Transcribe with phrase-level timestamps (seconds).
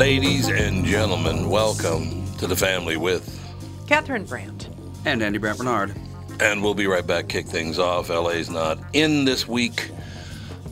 [0.00, 3.38] Ladies and gentlemen, welcome to the family with.
[3.86, 4.70] Catherine Brandt.
[5.04, 5.94] And Andy Brandt Barnard.
[6.40, 8.08] And we'll be right back, kick things off.
[8.08, 9.90] LA's not in this week,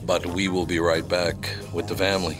[0.03, 2.39] but we will be right back with the family.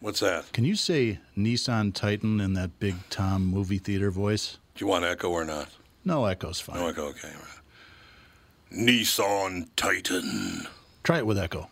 [0.00, 0.52] What's that?
[0.52, 4.58] Can you say Nissan Titan in that big Tom movie theater voice?
[4.74, 5.68] Do you want echo or not?
[6.04, 6.76] No echo's fine.
[6.76, 7.32] No echo, okay.
[8.72, 10.66] Nissan Titan.
[11.02, 11.70] Try it with echo.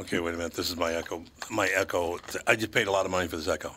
[0.00, 0.54] Okay, wait a minute.
[0.54, 1.22] This is my echo.
[1.50, 2.18] My echo.
[2.46, 3.74] I just paid a lot of money for this echo.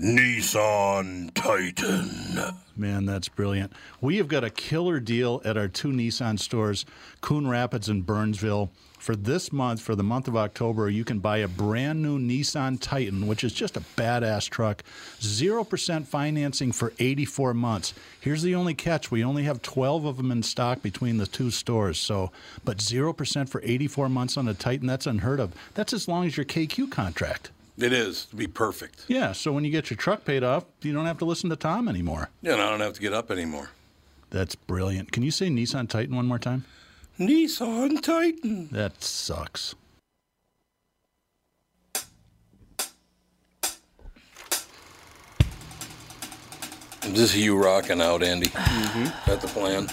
[0.00, 2.54] Nissan Titan.
[2.76, 3.72] Man, that's brilliant.
[4.00, 6.84] We have got a killer deal at our two Nissan stores,
[7.20, 8.70] Coon Rapids and Burnsville.
[9.04, 12.80] For this month, for the month of October, you can buy a brand new Nissan
[12.80, 14.82] Titan, which is just a badass truck.
[15.20, 17.92] 0% financing for 84 months.
[18.18, 21.50] Here's the only catch we only have 12 of them in stock between the two
[21.50, 22.00] stores.
[22.00, 22.32] So,
[22.64, 25.52] but 0% for 84 months on a Titan, that's unheard of.
[25.74, 27.50] That's as long as your KQ contract.
[27.76, 29.04] It is to be perfect.
[29.06, 31.56] Yeah, so when you get your truck paid off, you don't have to listen to
[31.56, 32.30] Tom anymore.
[32.40, 33.68] Yeah, and I don't have to get up anymore.
[34.30, 35.12] That's brilliant.
[35.12, 36.64] Can you say Nissan Titan one more time?
[37.18, 38.68] Nissan Titan.
[38.72, 39.74] That sucks.
[47.02, 48.46] Is this you rocking out, Andy?
[48.48, 49.30] Mm-hmm.
[49.30, 49.88] That the plan?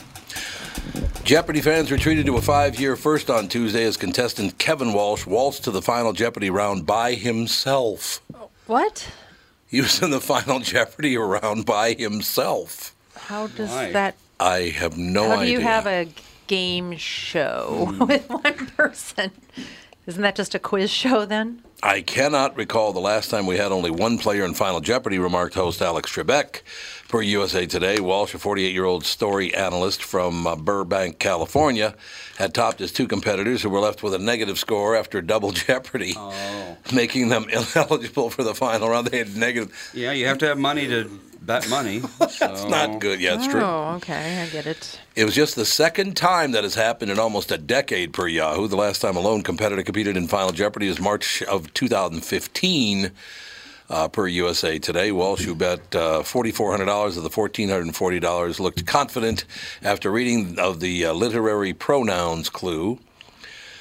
[1.24, 5.64] Jeopardy fans were treated to a five-year first on Tuesday as contestant Kevin Walsh waltzed
[5.66, 8.22] to the final Jeopardy round by himself.
[8.66, 9.10] What?
[9.68, 12.96] He was in the final Jeopardy round by himself.
[13.16, 13.92] How does Why?
[13.92, 14.16] that?
[14.40, 15.52] I have no how do idea.
[15.54, 16.08] you have a
[16.52, 18.06] game show Hmm.
[18.08, 19.32] with one person?
[20.06, 21.62] Isn't that just a quiz show then?
[21.82, 25.54] I cannot recall the last time we had only one player in Final Jeopardy, remarked
[25.56, 26.62] host Alex Trebek.
[27.12, 31.94] Per USA Today, Walsh, a 48 year old story analyst from uh, Burbank, California,
[32.38, 36.14] had topped his two competitors who were left with a negative score after double Jeopardy,
[36.16, 36.78] Oh.
[36.94, 39.08] making them ineligible for the final round.
[39.08, 39.92] They had negative.
[39.94, 41.10] Yeah, you have to have money to
[41.42, 41.98] bet money.
[42.20, 43.20] That's It's not good.
[43.20, 43.60] Yeah, it's true.
[43.62, 44.98] Oh, okay, I get it.
[45.14, 48.70] It was just the second time that has happened in almost a decade per Yahoo.
[48.70, 53.12] The last time a lone competitor competed in Final Jeopardy was March of 2015.
[53.92, 59.44] Uh, per USA Today, Walsh, who bet uh, $4,400 of the $1,440, looked confident
[59.84, 63.00] after reading of the uh, literary pronouns clue.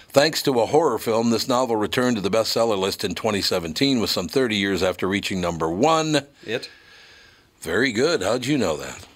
[0.08, 4.10] Thanks to a horror film, this novel returned to the bestseller list in 2017 with
[4.10, 6.26] some 30 years after reaching number one.
[6.44, 6.68] It?
[7.60, 8.20] Very good.
[8.20, 9.06] How'd you know that?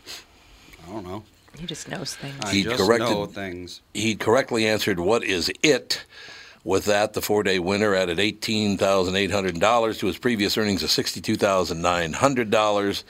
[0.86, 1.24] I don't know.
[1.58, 2.36] He just knows things.
[2.44, 3.80] I He just corrected- know things.
[3.92, 6.04] he correctly answered what is it
[6.64, 13.04] with that the four-day winner added $18800 to his previous earnings of $62900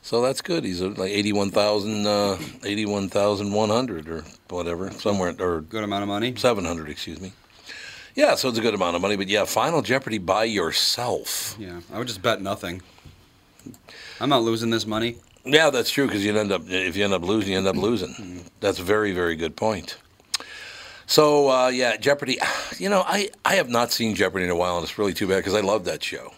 [0.00, 0.64] so that's good.
[0.64, 6.34] He's at like 81000 uh, 81100 or whatever somewhere or Good amount of money.
[6.34, 7.32] 700 excuse me.
[8.14, 11.54] Yeah so it's a good amount of money but yeah final jeopardy by yourself.
[11.58, 12.80] Yeah, I would just bet nothing.
[14.20, 15.16] I'm not losing this money.
[15.44, 17.76] yeah that's true because you end up if you end up losing you end up
[17.76, 18.44] losing.
[18.60, 19.98] That's a very very good point
[21.08, 22.38] So uh, yeah, Jeopardy.
[22.78, 25.26] You know, I, I have not seen Jeopardy in a while, and it's really too
[25.26, 26.32] bad because I love that show.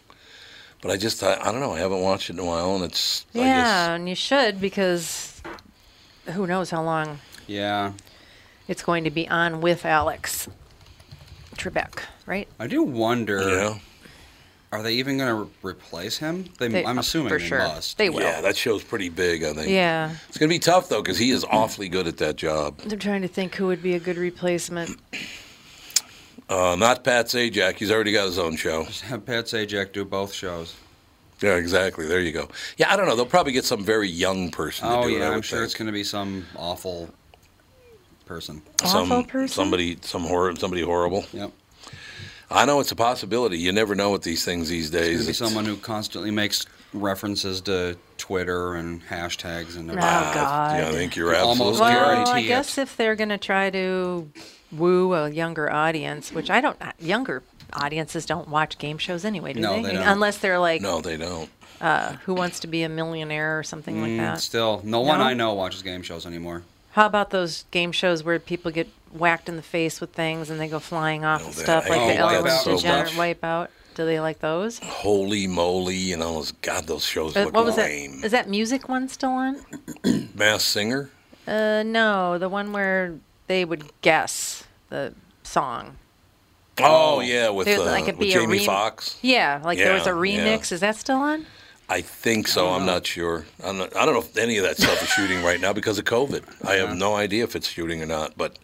[0.80, 1.72] But I just I, I don't know.
[1.74, 4.58] I haven't watched it in a while, and it's I Yeah, guess, and you should
[4.58, 5.42] because
[6.32, 7.92] who knows how long Yeah,
[8.68, 10.48] it's going to be on with Alex
[11.56, 12.48] Trebek, right?
[12.58, 13.42] I do wonder.
[13.46, 13.78] yeah,
[14.72, 16.44] Are they even going to re- replace him?
[16.58, 17.98] They, They- I'm uh, assuming for they sure must.
[17.98, 18.20] they will.
[18.22, 18.40] yeah.
[18.40, 19.42] That show's pretty big.
[19.42, 19.68] I think.
[19.68, 22.78] Yeah, It's gonna be tough though because he is awfully good at that job.
[22.88, 24.98] I'm trying to think who would be a good replacement.
[26.48, 27.76] Uh, not Pat Sajak.
[27.76, 28.82] He's already got his own show.
[29.04, 30.74] Have Pat Sajak do both shows.
[31.40, 32.06] Yeah, exactly.
[32.08, 32.48] There you go.
[32.76, 33.14] Yeah, I don't know.
[33.14, 34.88] They'll probably get some very young person.
[34.88, 37.08] to Oh do it, I yeah, I'm would sure it's going to be some awful
[38.26, 38.62] person.
[38.84, 39.46] some Awful person?
[39.54, 41.24] somebody some horror somebody horrible.
[41.32, 41.52] Yep.
[42.50, 43.58] I know it's a possibility.
[43.58, 45.18] You never know with these things these days.
[45.18, 50.00] gonna be It's- someone who constantly makes references to Twitter and hashtags and Oh, everything.
[50.34, 50.78] God.
[50.80, 52.14] Yeah, I think you're Almost absolutely Well, right.
[52.24, 52.46] guarantee I it.
[52.48, 54.28] guess if they're going to try to
[54.72, 59.52] woo a younger audience, which I don't, uh, younger audiences don't watch game shows anyway,
[59.52, 59.82] do No, they?
[59.82, 60.06] they don't.
[60.08, 61.48] Unless they're like, No, they don't.
[61.80, 64.40] uh, Who Wants to Be a Millionaire or something like Mm, that.
[64.40, 66.62] Still, no one I know watches game shows anymore.
[66.92, 70.60] How about those game shows where people get whacked in the face with things and
[70.60, 71.60] they go flying off and that.
[71.60, 73.08] stuff, like the Ellen Wipeout.
[73.08, 73.18] So.
[73.20, 73.68] Wipeout?
[73.96, 74.78] Do they like those?
[74.78, 75.96] Holy moly!
[75.96, 78.20] You know, those- God, those shows Uh, look what was lame.
[78.20, 78.26] that?
[78.26, 79.60] Is that music one still on?
[80.34, 81.10] Masked Singer.
[81.46, 83.14] Uh, no, the one where
[83.48, 85.96] they would guess the song.
[86.82, 89.18] Oh yeah, with, uh, like with Jamie rem- Foxx.
[89.22, 90.56] Yeah, like there was a Yeah, yeah.
[90.56, 90.72] remix.
[90.72, 91.44] Is that still on?
[91.90, 92.68] I think so.
[92.68, 93.44] I'm not sure.
[93.64, 95.98] I'm not, I don't know if any of that stuff is shooting right now because
[95.98, 96.44] of COVID.
[96.64, 98.38] I have no idea if it's shooting or not.
[98.38, 98.58] But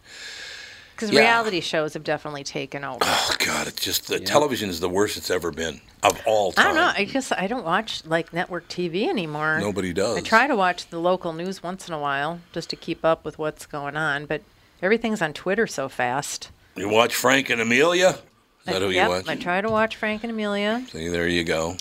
[0.95, 1.21] Because Yeah.
[1.21, 3.01] reality shows have definitely taken over.
[3.03, 6.65] oh god, it's just the television is the worst it's ever been of all time.
[6.65, 6.93] I don't know.
[6.97, 9.59] I guess I don't watch like network TV anymore.
[9.61, 10.17] Nobody does.
[10.17, 13.25] I try to watch the local news once in a while just to keep up
[13.25, 14.41] with what's going on, but
[14.81, 16.51] everything's on Twitter so fast.
[16.77, 18.11] You watch Frank and Amelia?
[18.11, 19.29] Is that who yep, you watch?
[19.29, 20.87] I try to watch Frank and Amelia.
[20.91, 21.77] See, there you go.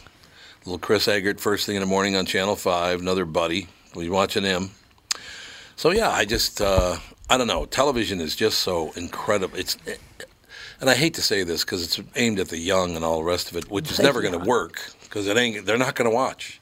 [0.65, 3.67] Little Chris Eggert, first thing in the morning on Channel 5, another buddy.
[3.93, 4.71] We watching him.
[5.75, 6.97] So, yeah, I just, uh,
[7.29, 7.65] I don't know.
[7.65, 9.57] Television is just so incredible.
[9.57, 9.77] It's,
[10.81, 13.25] and I hate to say this because it's aimed at the young and all the
[13.25, 16.09] rest of it, which is never going to work because it ain't, they're not going
[16.09, 16.59] to watch.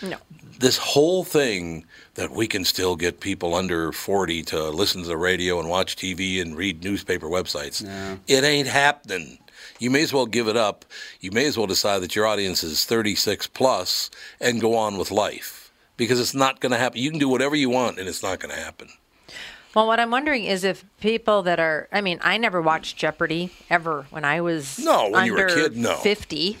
[0.00, 0.16] No.
[0.58, 5.16] This whole thing that we can still get people under 40 to listen to the
[5.16, 8.16] radio and watch TV and read newspaper websites, Yeah.
[8.26, 9.38] it ain't happening.
[9.78, 10.84] You may as well give it up.
[11.20, 14.10] You may as well decide that your audience is 36 plus
[14.40, 17.00] and go on with life because it's not going to happen.
[17.00, 18.88] You can do whatever you want and it's not going to happen.
[19.74, 23.50] Well, what I'm wondering is if people that are, I mean, I never watched Jeopardy
[23.68, 25.96] ever when I was No, when you were a kid, no.
[25.96, 26.58] 50.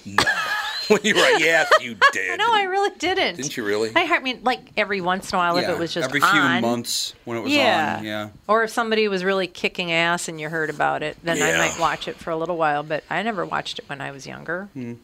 [0.88, 2.38] when you were, like, yes, you did.
[2.38, 3.36] No, I really didn't.
[3.36, 3.90] Didn't you really?
[3.94, 6.20] I, I mean, like every once in a while, if yeah, it was just every
[6.20, 6.62] few on.
[6.62, 7.96] months when it was yeah.
[7.98, 8.04] on.
[8.04, 8.28] Yeah.
[8.48, 11.58] Or if somebody was really kicking ass and you heard about it, then I Yeah.
[11.58, 12.82] might watch it for a little while.
[12.82, 14.68] But I never watched it when I was younger.
[14.74, 14.94] Hmm.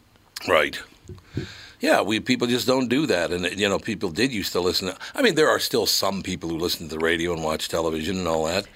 [0.48, 0.78] Right.
[1.80, 4.88] Yeah, we people just don't do that, and you know, people did used to listen.
[4.88, 7.68] To, I mean, there are still some people who listen to the radio and watch
[7.70, 8.66] television and all that,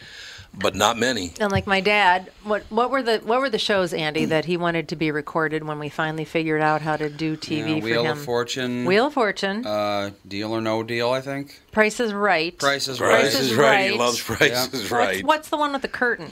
[0.57, 1.33] but not many.
[1.41, 4.57] And like my dad, what what were the what were the shows, Andy, that he
[4.57, 7.85] wanted to be recorded when we finally figured out how to do TV Yeah, for
[7.85, 8.13] Wheel him?
[8.19, 8.85] of Fortune.
[8.85, 11.61] Wheel of Fortune, Uh, deal or no deal, I think.
[11.73, 12.57] Price is Right.
[12.59, 13.21] Price is Price right.
[13.23, 13.91] Price is right.
[13.91, 14.67] He loves Price Yeah.
[14.73, 15.25] is right.
[15.25, 16.31] what's the one with the curtain?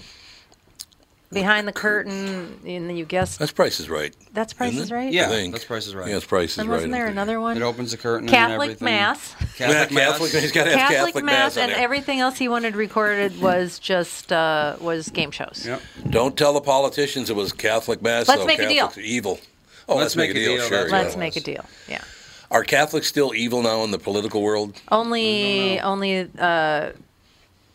[1.32, 3.38] Behind the curtain, and then you guess.
[3.38, 4.14] That's Price is right.
[4.34, 4.92] that's Price Isn't is?
[4.92, 5.06] Right.
[5.06, 5.54] I Yeah, think.
[5.54, 6.10] that's Price is Right.
[6.10, 6.75] Yeah, it's Price is And right.
[6.76, 7.56] wasn't there another one?
[7.56, 8.28] It opens the curtain.
[8.28, 8.82] and Catholic.
[8.82, 9.34] Mass.
[9.58, 10.10] Yeah, Catholic Mass.
[10.12, 10.43] Catholic.
[10.43, 11.78] He's got to have Catholic, Catholic, Mass, on and there.
[11.78, 15.64] everything else he wanted recorded was just uh, was game shows.
[15.66, 15.82] Yep.
[16.10, 18.28] Don't tell the politicians it was Catholic Mass.
[18.28, 18.46] Let's though.
[18.46, 18.88] make a deal.
[18.88, 19.40] Catholics are Evil.
[19.88, 20.58] Oh, let's, make, a deal.
[20.60, 20.87] Sure.
[20.87, 20.93] yeah.
[20.93, 21.64] Let's make a deal.
[21.88, 22.02] Yeah.
[22.50, 24.81] Are Catholics still evil now in the political world?
[24.90, 26.93] Only only uh,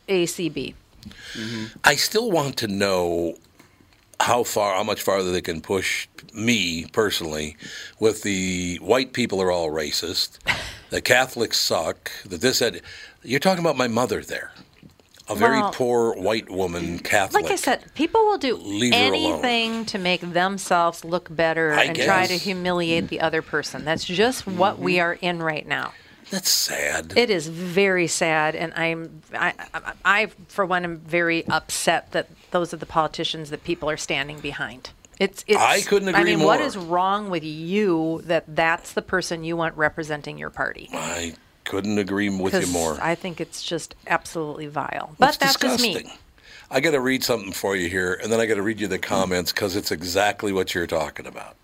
[0.08, 0.74] ACB.
[1.84, 3.36] I still want to know
[4.20, 7.56] how far, how much farther they can push me personally
[8.00, 10.40] with the white people are all racist,
[10.90, 12.82] the Catholics suck, that this had.
[13.24, 14.52] You're talking about my mother there,
[15.28, 17.44] a very Well- poor white woman Catholic.
[17.44, 21.96] Like I said, people will do Leave anything to make themselves look better I and
[21.98, 23.86] try to humiliate the other person.
[23.86, 25.02] That's just what we mm-hmm.
[25.02, 25.94] are in right now.
[26.30, 27.14] That's sad.
[27.16, 32.28] It is very sad, and I'm I, I, I for one am very upset that
[32.52, 34.90] those are the politicians that people are standing behind.
[35.20, 36.68] It's, it's I couldn't I agree mean, what more.
[36.68, 40.90] is wrong with you that that's the person you want representing your party?
[40.94, 41.34] I
[41.64, 42.98] couldn't agree with you more.
[43.02, 45.16] I think it's just absolutely vile.
[45.18, 45.94] But it's that's disgusting.
[45.94, 46.14] just me.
[46.70, 48.88] I got to read something for you here, and then I got to read you
[48.88, 51.56] the comments because it's exactly what you're talking about.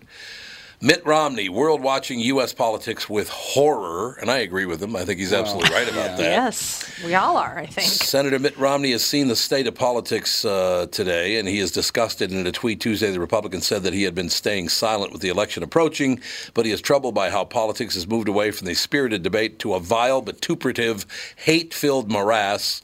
[0.80, 2.52] Mitt Romney, world watching U.S.
[2.52, 4.96] politics with horror, and I agree with him.
[4.96, 6.16] I think he's absolutely right about yeah.
[6.16, 6.22] that.
[6.22, 7.58] Yes, we all are.
[7.58, 7.88] I think.
[7.88, 12.32] Senator Mitt Romney has seen the state of politics uh, today, and he is disgusted.
[12.32, 15.28] In a tweet Tuesday, the Republican said that he had been staying silent with the
[15.28, 16.20] election approaching,
[16.54, 19.74] but he is troubled by how politics has moved away from the spirited debate to
[19.74, 22.82] a vile, vituperative, hate-filled morass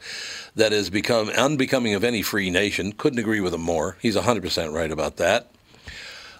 [0.55, 2.93] that has become unbecoming of any free nation.
[2.93, 3.97] Couldn't agree with him more.
[4.01, 5.51] He's 100% right about that.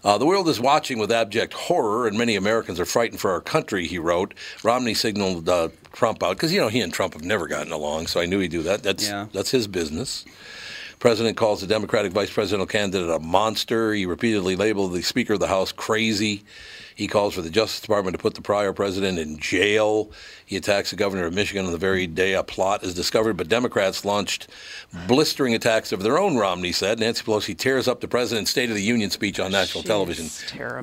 [0.03, 3.41] Uh, the world is watching with abject horror, and many Americans are frightened for our
[3.41, 4.33] country, he wrote.
[4.65, 8.07] Romney signaled uh, Trump out because, you know, he and Trump have never gotten along,
[8.07, 8.83] so I knew he'd do that.
[8.83, 9.27] That's, Yeah.
[9.33, 10.25] that's his business.
[10.99, 13.95] President calls the Democratic vice presidential candidate a monster.
[13.95, 16.45] He repeatedly labeled the Speaker of the House crazy.
[16.95, 20.11] He calls for the Justice Department to put the prior president in jail.
[20.51, 23.37] He attacks the governor of Michigan on the very day a plot is discovered.
[23.37, 24.49] But Democrats launched
[25.07, 26.99] blistering attacks of their own, Romney said.
[26.99, 30.27] Nancy Pelosi tears up the president's State of the Union speech on national She's television,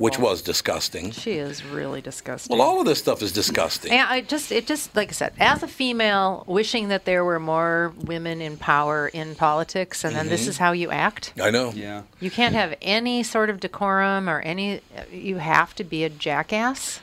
[0.00, 1.10] which was disgusting.
[1.10, 2.56] She is really disgusting.
[2.56, 3.92] Well, all of this stuff is disgusting.
[3.92, 7.38] And I just, it just, like I said, as a female, wishing that there were
[7.38, 10.48] more women in power in politics, and then this Mm-hmm.
[10.50, 11.34] is how you act.
[11.38, 11.72] I know.
[11.74, 12.04] Yeah.
[12.20, 14.80] You can't have any sort of decorum or any.
[15.12, 17.00] You have to be a jackass.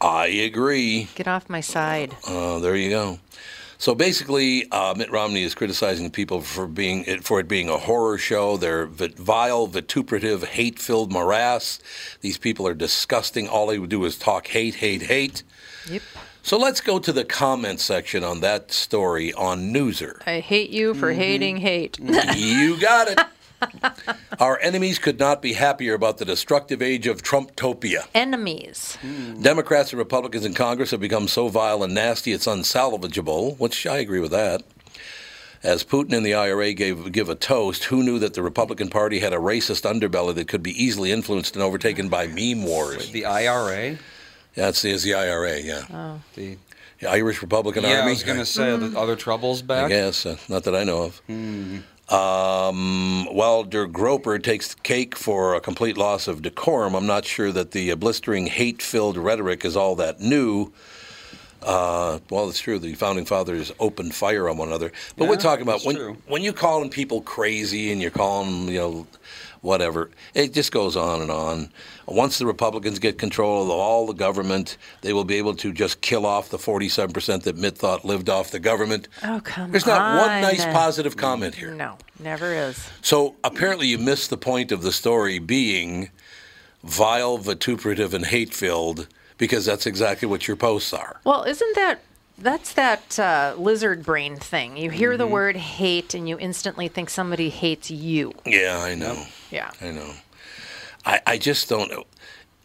[0.00, 1.08] I agree.
[1.14, 2.16] Get off my side.
[2.26, 3.18] Uh, there you go.
[3.78, 8.18] So basically, uh, Mitt Romney is criticizing people for being for it being a horror
[8.18, 8.58] show.
[8.58, 11.80] They're vit- vile, vituperative, hate-filled morass.
[12.20, 13.48] These people are disgusting.
[13.48, 15.42] All they would do is talk hate, hate, hate.
[15.90, 16.02] Yep.
[16.42, 20.20] So let's go to the comment section on that story on Newser.
[20.26, 21.98] I hate you for hating hate.
[21.98, 23.18] you got it.
[24.40, 28.06] Our enemies could not be happier about the destructive age of Trumptopia.
[28.14, 28.96] Enemies.
[29.00, 29.42] Hmm.
[29.42, 33.98] Democrats and Republicans in Congress have become so vile and nasty it's unsalvageable, which I
[33.98, 34.62] agree with that.
[35.62, 39.18] As Putin and the IRA gave, give a toast, who knew that the Republican Party
[39.18, 43.10] had a racist underbelly that could be easily influenced and overtaken by meme wars?
[43.10, 43.98] The IRA,
[44.54, 45.84] That's the, is the IRA, yeah.
[45.92, 46.20] Oh.
[46.34, 46.56] the
[47.00, 48.02] The Irish Republican yeah, Army.
[48.02, 48.96] I was gonna say the hmm.
[48.96, 49.88] other troubles I back.
[49.90, 51.18] guess, uh, not that I know of.
[51.26, 51.78] Hmm.
[52.10, 57.24] Um, while Der Groper takes the cake for a complete loss of decorum, I'm not
[57.24, 60.72] sure that the blistering, hate filled rhetoric is all that new.
[61.62, 62.78] Uh, well, it's true.
[62.78, 64.92] The founding fathers opened fire on one another.
[65.16, 66.16] But we're talking about when, true.
[66.26, 69.06] when you're calling people crazy and you're calling them, you know,
[69.60, 71.70] whatever, it just goes on and on.
[72.06, 76.00] Once the Republicans get control of all the government, they will be able to just
[76.00, 79.08] kill off the 47% that Mitt thought lived off the government.
[79.22, 81.74] Oh, come There's not one nice positive comment here.
[81.74, 82.88] No, never is.
[83.02, 86.10] So apparently, you missed the point of the story being
[86.82, 89.06] vile, vituperative, and hate filled
[89.40, 91.18] because that's exactly what your posts are.
[91.24, 92.00] Well, isn't that
[92.38, 94.76] that's that uh, lizard brain thing?
[94.76, 95.18] You hear Mm-hmm.
[95.18, 98.32] the word hate and you instantly think somebody hates you.
[98.46, 99.24] Yeah, I know.
[99.50, 99.70] Yeah.
[99.80, 100.12] I know.
[101.04, 102.04] I, I just don't know.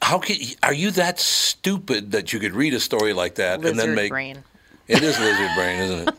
[0.01, 3.79] How can are you that stupid that you could read a story like that and
[3.79, 4.43] then make brain.
[4.87, 6.15] it is lizard brain, isn't it?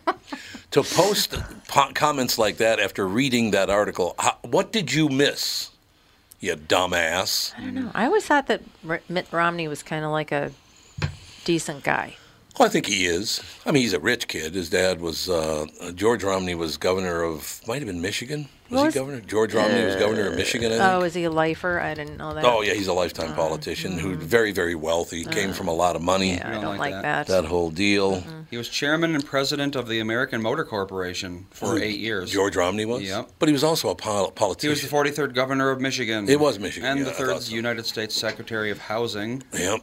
[0.73, 1.35] to post
[1.69, 5.71] po- comments like that after reading that article, how, what did you miss?
[6.41, 7.55] You dumbass.
[7.57, 7.91] I don't know.
[7.95, 10.53] I always thought that R- Mitt Romney was kind of like a
[11.45, 12.17] decent guy.
[12.59, 13.43] Well, I think he is.
[13.67, 14.55] I mean, he's a rich kid.
[14.55, 18.49] His dad was uh, George Romney was governor of might have been Michigan.
[18.71, 19.21] Was Was- he governor?
[19.21, 20.73] George Romney was governor of Michigan.
[20.73, 20.89] I think.
[20.89, 21.79] Oh, is he a lifer?
[21.81, 22.45] I didn't know that.
[22.45, 24.21] Oh yeah, he's a lifetime uh, politician who's mm.
[24.21, 25.25] very very wealthy.
[25.25, 26.35] Came uh, from a lot of money.
[26.35, 27.27] yeah, I don't don't like like that.
[27.27, 27.43] that.
[27.43, 28.25] That whole deal.
[28.51, 32.31] He was chairman and president of the American Motor Corporation for eight years.
[32.31, 33.03] George Romney was.
[33.03, 33.31] Yep.
[33.39, 36.29] But he was also a pol- He was the 43rd governor of Michigan.
[36.29, 37.55] It was Michigan, And yeah, the third so.
[37.55, 39.43] United States Secretary of Housing.
[39.53, 39.81] Yep.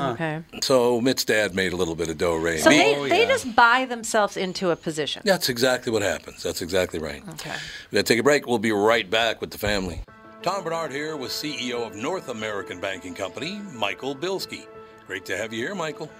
[0.00, 0.42] Okay.
[0.62, 2.36] So Mitt's dad made a little bit of dough.
[2.36, 2.58] Ray.
[2.58, 3.28] So they, Oh, they yeah.
[3.28, 5.22] just buy themselves into a position.
[5.24, 6.42] That's exactly what happens.
[6.42, 7.22] That's exactly right.
[7.30, 7.50] Okay.
[7.50, 8.46] We're going to take a break.
[8.46, 10.00] We'll be right back with the family.
[10.42, 14.66] Tom Barnard here with CEO of North American Banking Company, Michael Bilski.
[15.06, 16.10] Great to have you here, Michael.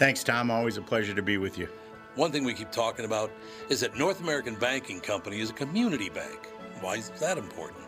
[0.00, 0.50] Thanks, Tom.
[0.50, 1.68] Always a pleasure to be with you.
[2.14, 3.30] One thing we keep talking about
[3.68, 6.48] is that North American Banking Company is a community bank.
[6.80, 7.84] Why is that important?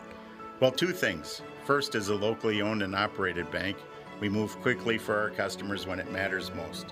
[0.59, 1.41] Well, two things.
[1.65, 3.77] First, as a locally owned and operated bank,
[4.19, 6.85] we move quickly for our customers when it matters most.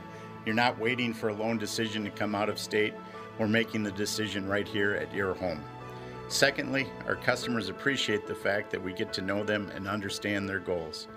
[0.44, 2.96] You're not waiting for a loan decision to come out of state.
[3.38, 5.64] We're making the decision right here at your home.
[6.30, 10.60] Secondly, our customers appreciate the fact that we get to know them and understand their
[10.60, 11.08] goals.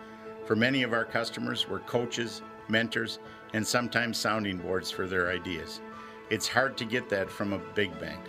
[0.44, 3.18] For many of our customers, we're coaches, mentors,
[3.54, 5.80] and sometimes sounding boards for their ideas.
[6.28, 8.20] It's hard to get that from a big bank,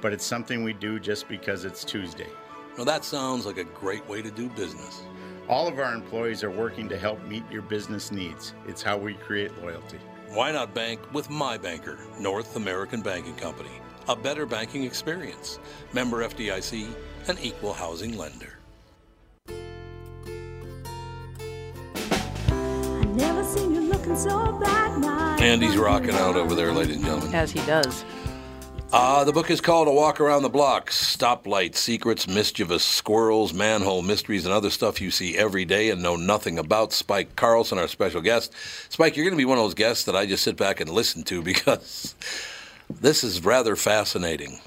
[0.00, 2.28] but it's something we do just because it's Tuesday.
[2.76, 5.02] Well, that sounds like a great way to do business.
[5.48, 8.54] All of our employees are working to help meet your business needs.
[8.68, 9.98] It's how we create loyalty.
[10.28, 13.80] Why not bank with my banker, North American Banking Company?
[14.08, 15.58] A better banking experience.
[15.92, 16.86] Member FDIC,
[17.26, 18.58] an equal housing lender.
[22.50, 23.77] I Never seen
[24.08, 27.34] you looking so bad, my Andy's rocking out over there, ladies and gentlemen.
[27.34, 28.04] As he does.
[28.90, 34.00] Uh, the book is called A Walk Around the Block Stoplight Secrets, Mischievous Squirrels, Manhole
[34.00, 36.94] Mysteries, and Other Stuff You See Every Day and Know Nothing About.
[36.94, 38.54] Spike Carlsen, our special guest.
[38.88, 40.88] Spike, you're going to be one of those guests that I just sit back and
[40.88, 42.14] listen to because
[42.88, 44.58] this is rather fascinating.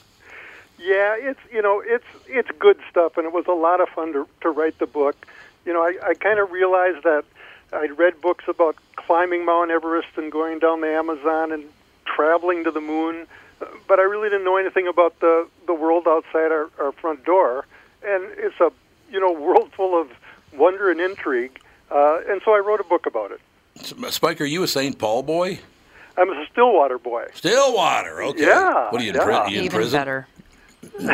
[0.77, 4.13] Yeah, it's you know it's it's good stuff, and it was a lot of fun
[4.13, 5.27] to to write the book.
[5.65, 7.23] You know, I, I kind of realized that
[7.73, 11.63] I'd read books about climbing Mount Everest and going down the Amazon and
[12.05, 13.27] traveling to the moon,
[13.87, 17.65] but I really didn't know anything about the the world outside our, our front door.
[18.03, 18.71] And it's a
[19.11, 20.09] you know world full of
[20.53, 21.59] wonder and intrigue.
[21.89, 23.41] Uh, and so I wrote a book about it.
[24.13, 24.97] Spike, are you a St.
[24.97, 25.59] Paul boy?
[26.17, 27.27] I'm a Stillwater boy.
[27.33, 28.41] Stillwater, okay.
[28.45, 29.23] Yeah, What are you in, yeah.
[29.23, 29.99] pri- you in Even prison?
[29.99, 30.27] better.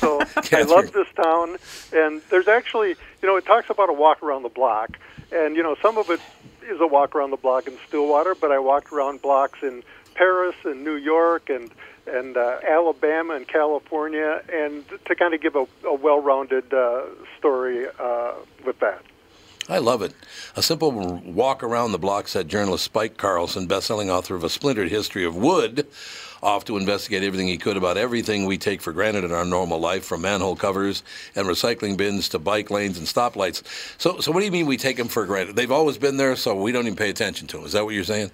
[0.00, 0.20] So
[0.52, 1.56] I love this town.
[1.92, 4.98] And there's actually, you know, it talks about a walk around the block.
[5.30, 6.20] And, you know, some of it
[6.62, 9.82] is a walk around the block in Stillwater, but I walked around blocks in
[10.14, 11.70] Paris and New York and
[12.06, 17.02] and uh, Alabama and California, and to kind of give a, a well-rounded uh,
[17.38, 18.32] story uh,
[18.64, 19.02] with that.
[19.68, 20.14] I love it.
[20.56, 24.88] A simple walk around the block set journalist Spike Carlsen, best-selling author of A Splintered
[24.88, 25.86] History of Wood,
[26.42, 29.78] off to investigate everything he could about everything we take for granted in our normal
[29.78, 31.02] life, from manhole covers
[31.34, 33.62] and recycling bins to bike lanes and stoplights.
[33.98, 35.56] So, so what do you mean we take them for granted?
[35.56, 37.66] They've always been there, so we don't even pay attention to them.
[37.66, 38.30] Is that what you're saying?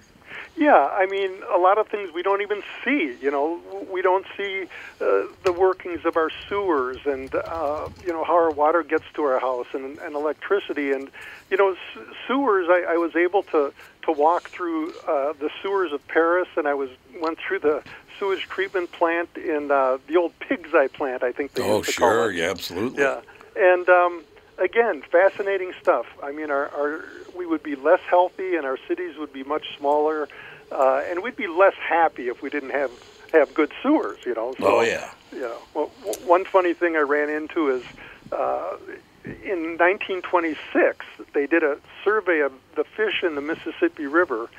[0.56, 3.16] Yeah, I mean, a lot of things we don't even see.
[3.20, 4.66] You know, we don't see
[5.00, 9.22] uh, the workings of our sewers and, uh, you know, how our water gets to
[9.24, 10.92] our house and, and electricity.
[10.92, 11.10] And,
[11.50, 13.72] you know, s- sewers, I, I was able to,
[14.04, 17.82] to walk through uh, the sewers of Paris, and I was went through the
[18.20, 21.90] sewage treatment plant in uh, the old Pig's Eye plant, I think they Oh, used
[21.90, 22.30] to call sure.
[22.30, 23.02] Yeah, absolutely.
[23.02, 23.20] Yeah,
[23.56, 24.22] and um,
[24.58, 26.06] again, fascinating stuff.
[26.22, 27.04] I mean, our, our
[27.36, 30.28] we would be less healthy, and our cities would be much smaller,
[30.70, 32.90] uh, and we'd be less happy if we didn't have
[33.32, 34.18] have good sewers.
[34.24, 34.54] You know.
[34.58, 35.10] So, Oh, yeah.
[35.32, 35.86] You know, well,
[36.26, 37.84] one funny thing I ran into is.
[38.32, 38.76] Uh,
[39.24, 44.50] in 1926, they did a survey of the fish in the Mississippi River,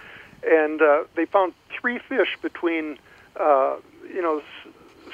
[0.44, 2.98] and uh, they found three fish between,
[3.40, 3.76] uh,
[4.12, 4.42] you know,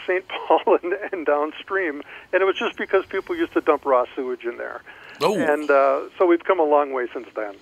[0.05, 0.25] St.
[0.27, 2.01] Paul and, and downstream,
[2.33, 4.81] and it was just because people used to dump raw sewage in there.
[5.21, 5.37] Oh.
[5.37, 7.55] And uh, so we've come a long way since then.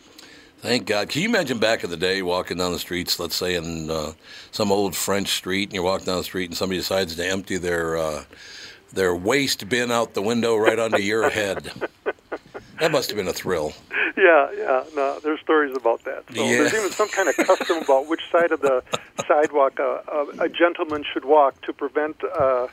[0.60, 1.08] Thank God.
[1.08, 4.12] Can you imagine back in the day walking down the streets, let's say in uh,
[4.52, 7.58] some old French street, and you're walking down the street and somebody decides to empty
[7.58, 8.26] their uh,
[8.92, 11.72] their waste bin out the window right onto your head?
[12.80, 13.74] That must have been a thrill.
[14.18, 14.84] Yeah, yeah.
[14.96, 16.24] No, there's stories about that.
[16.34, 16.58] So Yeah.
[16.58, 18.84] there's even some kind of custom about which side of the
[19.28, 22.68] sidewalk uh, uh, a gentleman should walk to prevent uh,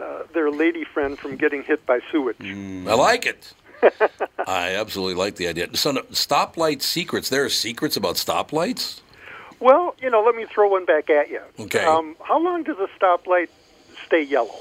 [0.00, 2.36] uh, their lady friend from getting hit by sewage.
[2.40, 3.52] I like it.
[4.46, 5.68] I absolutely like the idea.
[5.76, 7.28] So, stoplight secrets.
[7.28, 9.00] There are secrets about stoplights.
[9.60, 11.40] Well, you know, let me throw one back at you.
[11.60, 11.84] Okay.
[11.84, 13.48] Um, how long does a stoplight
[14.06, 14.60] stay yellow?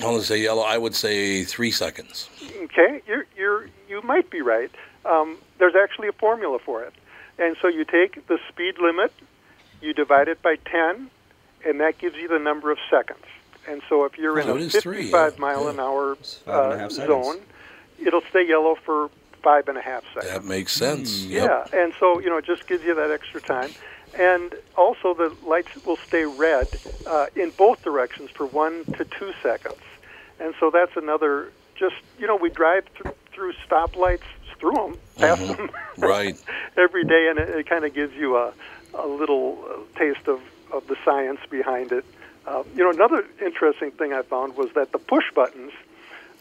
[0.00, 0.62] I to say yellow.
[0.62, 2.28] I would say three seconds.
[2.64, 4.70] Okay, you're you're you might be right.
[5.04, 6.94] Um, there's actually a formula for it,
[7.38, 9.12] and so you take the speed limit,
[9.80, 11.10] you divide it by ten,
[11.64, 13.24] and that gives you the number of seconds.
[13.66, 15.70] And so if you're in a is 55 three, yeah, mile yeah.
[15.70, 17.24] an hour five and a uh, seconds.
[17.24, 17.40] zone,
[18.04, 19.10] it'll stay yellow for
[19.42, 20.32] five and a half seconds.
[20.32, 21.24] That makes sense.
[21.24, 21.68] Yep.
[21.72, 23.70] Yeah, and so you know, it just gives you that extra time,
[24.18, 26.68] and also the lights will stay red
[27.06, 29.82] uh, in both directions for one to two seconds,
[30.40, 31.52] and so that's another.
[31.76, 34.22] Just you know, we drive th- through stoplights,
[34.58, 36.36] through them, past them, Right.
[36.76, 38.52] every day, and it, it kind of gives you a
[38.94, 40.40] a little uh, taste of
[40.72, 42.04] of the science behind it.
[42.46, 45.72] Uh, you know, another interesting thing I found was that the push buttons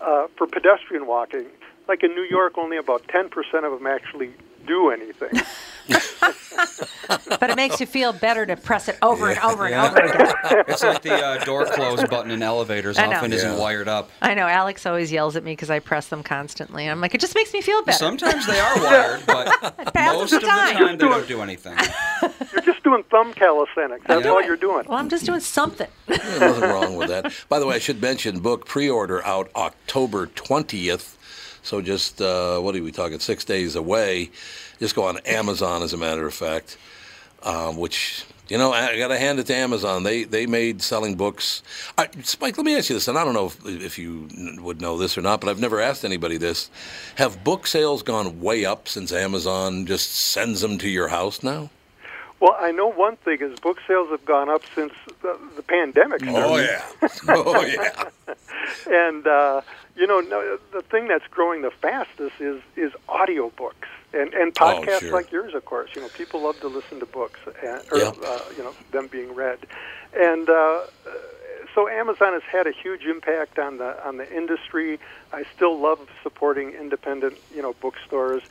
[0.01, 1.45] uh, for pedestrian walking,
[1.87, 3.29] like in New York, only about 10%
[3.63, 4.31] of them actually
[4.67, 5.31] do anything.
[7.39, 10.33] But it makes you feel better to press it over and over and over again.
[10.67, 13.17] It's like the uh, door close button in elevators I know.
[13.17, 14.09] often isn't wired up.
[14.21, 16.87] I know Alex always yells at me because I press them constantly.
[16.89, 17.97] I'm like, it just makes me feel better.
[17.97, 20.75] Sometimes they are wired, but most the of the time.
[20.75, 21.77] time they don't do anything.
[22.51, 24.03] You're just doing thumb calisthenics.
[24.07, 24.31] That's Yeah.
[24.31, 24.85] all you're doing.
[24.87, 25.87] well, I'm just doing something.
[26.07, 27.33] There's nothing wrong with that.
[27.49, 31.15] By the way, I should mention book pre-order out October 20th.
[31.63, 33.19] So just uh, what are we talking?
[33.19, 34.31] Six days away.
[34.79, 36.77] Just go on Amazon, as a matter of fact.
[37.43, 40.03] Um, which you know, I got to hand it to Amazon.
[40.03, 41.63] They they made selling books.
[41.97, 44.27] I, Spike, let me ask you this, and I don't know if, if you
[44.61, 46.69] would know this or not, but I've never asked anybody this.
[47.15, 51.69] Have book sales gone way up since Amazon just sends them to your house now?
[52.41, 56.19] Well, I know one thing is book sales have gone up since the, the pandemic
[56.21, 56.43] started.
[56.45, 56.85] Oh yeah,
[57.29, 58.35] oh yeah.
[58.87, 59.61] And uh,
[59.95, 64.81] you know, no, the thing that's growing the fastest is is audiobooks and and Oh,
[64.81, 65.11] podcasts sure.
[65.11, 65.89] like yours, of course.
[65.95, 69.33] You know, people love to listen to books, and, or uh, you know, them being
[69.35, 69.59] read.
[70.15, 70.81] And uh,
[71.73, 74.99] so Amazon has had a huge impact on the on the industry.
[75.31, 78.43] I still love supporting independent, you know, bookstores.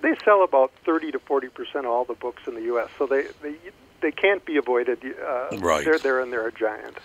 [0.00, 2.88] They sell about thirty to forty percent of all the books in the U.S.
[2.98, 3.54] So they they
[4.00, 4.98] they can't be avoided.
[5.04, 5.84] Uh, Right.
[5.84, 6.96] They're there and they're a giant.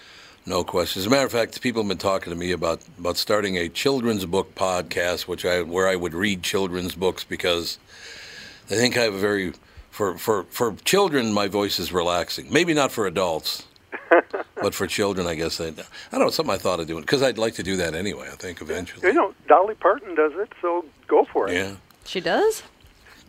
[0.45, 0.99] No question.
[0.99, 3.69] As a matter of fact, people have been talking to me about, about starting a
[3.69, 7.79] children's book podcast, which I where I would read children's books because
[8.69, 9.53] I think I have a very
[9.89, 12.51] for for for children my voice is relaxing.
[12.51, 13.65] Maybe not for adults,
[14.55, 15.61] but for children, I guess.
[15.61, 15.71] I, I
[16.11, 16.29] don't know.
[16.29, 18.27] Something I thought of doing because I'd like to do that anyway.
[18.29, 19.07] I think eventually.
[19.07, 21.53] You know, Dolly Parton does it, so go for it.
[21.53, 21.75] Yeah.
[22.05, 22.63] She does?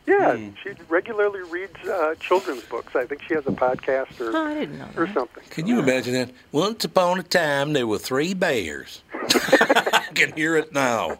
[0.06, 0.50] Yeah, Hmm.
[0.62, 2.94] she regularly reads uh, children's books.
[2.94, 5.42] I think she has a podcast or Oh, I didn't know or something.
[5.48, 6.30] Can you imagine that?
[6.52, 9.00] Once upon a time, there were three bears.
[9.14, 11.18] I can hear it now.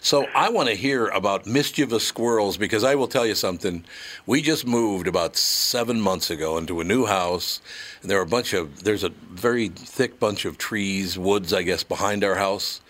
[0.00, 3.84] So I want to hear about mischievous squirrels because I will tell you something.
[4.24, 7.60] We just moved about seven months ago into a new house,
[8.00, 11.62] and there are a bunch of there's a very thick bunch of trees, woods, I
[11.64, 12.80] guess, behind our house.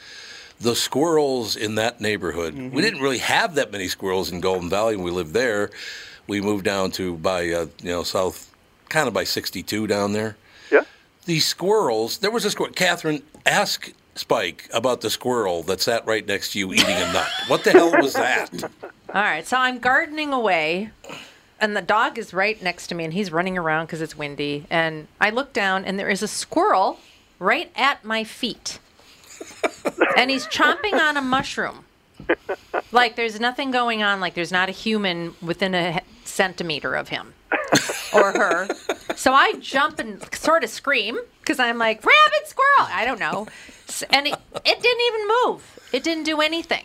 [0.61, 2.55] The squirrels in that neighborhood.
[2.55, 5.71] We didn't really have that many squirrels in Golden Valley when we lived there.
[6.27, 8.51] We moved down to by uh, you know south,
[8.89, 10.37] kind of by 62 down there
[10.73, 10.83] Yeah.
[11.27, 12.19] the squirrels.
[12.19, 12.73] There was a squirrel.
[12.73, 17.29] Catherine, ask Spike about the squirrel that sat right next to you eating a nut.
[17.49, 18.49] What the hell was that?
[18.63, 20.91] All right, so I'm gardening away,
[21.61, 24.65] and the dog is right next to me, and he's running around because it's windy.
[24.71, 26.99] And I look down, and there is a squirrel
[27.39, 28.79] right at my feet,
[30.17, 31.85] and he's chomping on a mushroom.
[32.93, 34.21] Like there's nothing going on.
[34.21, 37.35] Like there's not a human within a centimeter of him
[38.15, 38.69] or her.
[39.15, 42.89] So I jump and sort of scream because I'm like rabbit squirrel.
[42.93, 43.47] I don't know,
[44.11, 45.73] and it, it didn't even move.
[45.93, 46.85] It didn't do anything.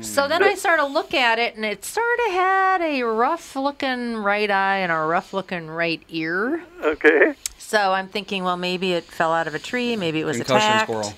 [0.00, 3.54] So then I sort of look at it, and it sort of had a rough
[3.56, 6.62] looking right eye and a rough looking right ear.
[6.82, 7.34] Okay.
[7.58, 10.56] So I'm thinking, well, maybe it fell out of a tree, maybe it was Concussion
[10.70, 10.90] attacked.
[10.90, 11.14] squirrel.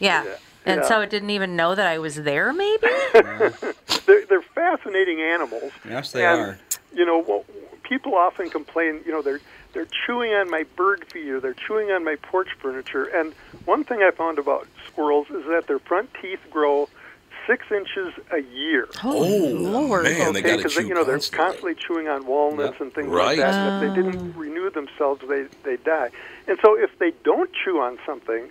[0.00, 0.24] Yeah.
[0.66, 0.88] And Yeah.
[0.88, 2.86] so it didn't even know that I was there, maybe?
[4.06, 5.72] They're, they're fascinating animals.
[5.88, 6.58] Yes, they and, are.
[6.92, 7.44] You know, well,
[7.82, 9.00] people often complain.
[9.06, 9.40] You know, they're
[9.72, 13.04] they're chewing on my bird feed or they're chewing on my porch furniture.
[13.04, 13.32] And
[13.66, 16.88] one thing I found about squirrels is that their front teeth grow
[17.46, 18.88] six inches a year.
[19.04, 20.04] Oh, Oh, Lord.
[20.04, 21.44] man, they got to because chew you know they're constantly.
[21.46, 22.80] constantly chewing on walnuts Yep.
[22.80, 23.38] and things Right.
[23.38, 23.54] like that.
[23.54, 24.38] And if they didn't oh.
[24.40, 26.10] renew themselves, they they die.
[26.48, 28.50] And so if they don't chew on something,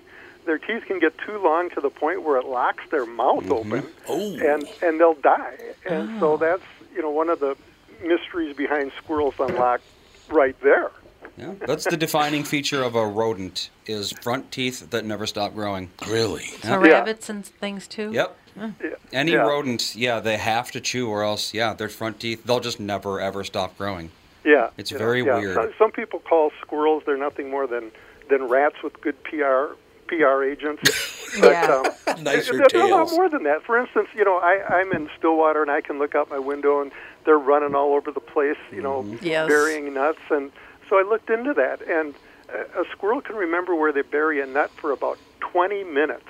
[0.49, 3.73] their teeth can get too long to the point where it locks their mouth mm-hmm.
[3.73, 4.35] open, Oh.
[4.39, 5.57] and and they'll die.
[5.87, 6.37] And so ah.
[6.37, 6.63] that's
[6.95, 7.55] you know one of the
[8.03, 9.83] mysteries behind squirrels unlocked
[10.29, 10.91] right there.
[11.37, 15.91] Yeah, that's the defining feature of a rodent is front teeth that never stop growing.
[16.07, 16.45] Really?
[16.63, 16.93] So Yeah.
[16.93, 18.11] rabbits and things too?
[18.11, 18.37] Yep.
[18.57, 18.71] Yeah.
[19.13, 19.47] Any yeah.
[19.47, 23.21] rodent, yeah, they have to chew, or else, yeah, their front teeth, they'll just never
[23.21, 24.09] ever stop growing.
[24.43, 25.37] Yeah, It's you know, very yeah.
[25.37, 25.55] weird.
[25.55, 27.91] So- Some people call squirrels they're nothing more than
[28.29, 29.75] than rats with good PR
[30.09, 31.15] PR agents.
[31.37, 31.83] Yeah.
[32.07, 33.61] um, Nicer they're, they're a lot more than that.
[33.63, 36.81] For instance, you know, I, I'm in Stillwater and I can look out my window
[36.81, 36.91] and
[37.23, 39.47] they're running all over the place, you know, Yes.
[39.47, 40.17] burying nuts.
[40.31, 40.51] And
[40.89, 42.15] so I looked into that, and
[42.51, 46.25] a, a squirrel can remember where they bury a nut for about 20 minutes.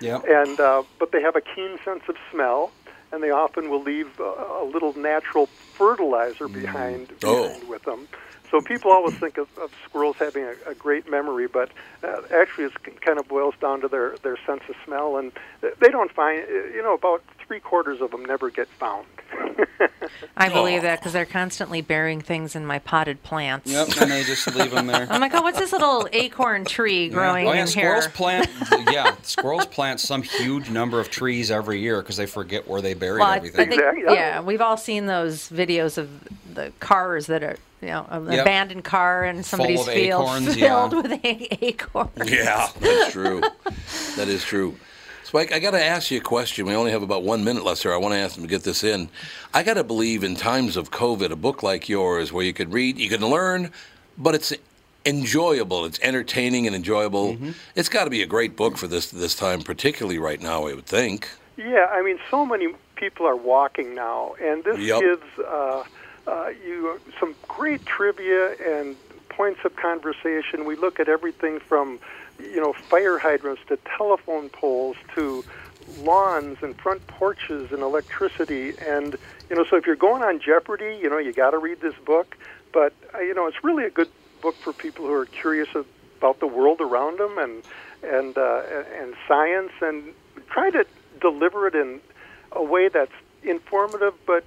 [0.00, 0.24] Yep.
[0.28, 2.72] And uh, but they have a keen sense of smell,
[3.10, 4.22] and they often will leave a,
[4.64, 7.44] a little natural fertilizer behind, Oh.
[7.48, 8.06] behind with them.
[8.52, 11.70] So people always think of, of squirrels having a, a great memory, but
[12.04, 15.88] uh, actually it kind of boils down to their, their sense of smell, and they
[15.88, 19.06] don't find you know about three quarters of them never get found.
[20.36, 23.70] I believe that because they're constantly burying things in my potted plants.
[23.70, 25.06] Yep, and they just leave them there.
[25.10, 28.12] I'm like, oh, what's this little acorn tree growing oh yeah, in squirrels here?
[28.14, 28.48] plant.
[28.90, 32.94] yeah, squirrels plant some huge number of trees every year because they forget where they
[32.94, 33.68] buried Well, I, I everything.
[33.68, 34.12] think, Exactly, yeah.
[34.12, 36.08] yeah, we've all seen those videos of
[36.54, 38.40] the cars that are, you know, an Yep.
[38.42, 41.00] abandoned car in somebody's field acorns, filled yeah.
[41.00, 42.30] with a- acorns.
[42.30, 43.40] Yeah, that's true.
[44.16, 44.76] that is true.
[45.32, 46.66] Spike, I got to ask you a question.
[46.66, 47.94] We only have about one minute left, sir.
[47.94, 49.08] I want to ask them to get this in.
[49.54, 52.70] I got to believe in times of COVID, a book like yours where you could
[52.70, 53.72] read, you can learn,
[54.18, 54.52] but it's
[55.06, 55.86] enjoyable.
[55.86, 57.38] It's entertaining and enjoyable.
[57.74, 60.66] It's got to be a great book for this this time, particularly right now.
[60.66, 61.30] I would think.
[61.56, 65.00] Yeah, I mean, so many people are walking now, and this Yep.
[65.00, 65.84] gives uh,
[66.26, 68.96] uh, you some great trivia and
[69.30, 70.66] points of conversation.
[70.66, 72.00] We look at everything from,
[72.52, 75.44] you know, fire hydrants to telephone poles to
[75.98, 78.74] lawns and front porches and electricity.
[78.80, 79.16] And,
[79.48, 81.94] you know, so if you're going on Jeopardy, you know, you got to read this
[82.04, 82.36] book.
[82.72, 84.08] But, uh, you know, it's really a good
[84.40, 85.68] book for people who are curious
[86.18, 87.62] about the world around them and,
[88.02, 88.62] and, uh,
[89.00, 90.14] and science and
[90.48, 90.86] try to
[91.20, 92.00] deliver it in
[92.52, 94.44] a way that's informative but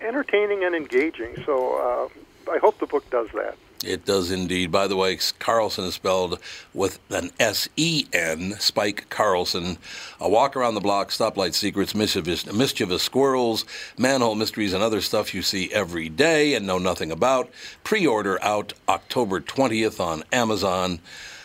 [0.00, 1.36] entertaining and engaging.
[1.46, 2.10] So
[2.46, 3.56] uh, I hope the book does that.
[3.86, 4.72] It does indeed.
[4.72, 6.38] By the way, Carlsen is spelled
[6.72, 9.78] with an S E N, Spike Carlsen.
[10.20, 13.64] A walk around the block, stoplight secrets, mischievous, mischievous squirrels,
[13.98, 17.50] manhole mysteries, and other stuff you see every day and know nothing about.
[17.84, 21.00] Pre order out October 20th on Amazon.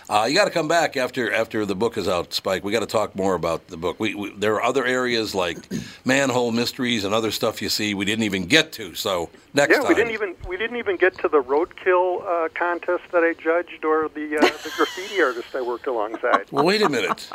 [0.09, 2.63] Uh, you got to come back after after the book is out, Spike.
[2.63, 3.99] We got to talk more about the book.
[3.99, 5.57] We, we there are other areas like
[6.05, 8.95] manhole mysteries and other stuff you see we didn't even get to.
[8.95, 9.87] So next yeah, time.
[9.89, 13.85] we didn't even we didn't even get to the roadkill uh, contest that I judged
[13.85, 16.45] or the uh, the graffiti artist I worked alongside.
[16.51, 17.29] Well, wait a minute.